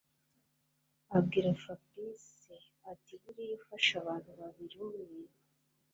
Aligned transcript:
abwira 1.17 1.49
Fabric 1.63 2.21
atiburiya 2.91 3.53
ufashe 3.59 3.93
abantu 4.01 4.29
babiri 4.39 4.75
umwe 4.85 5.21